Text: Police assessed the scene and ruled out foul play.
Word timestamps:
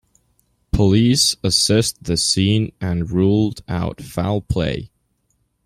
Police 0.71 1.35
assessed 1.43 2.05
the 2.05 2.17
scene 2.17 2.71
and 2.81 3.11
ruled 3.11 3.61
out 3.67 4.01
foul 4.01 4.41
play. 4.41 4.89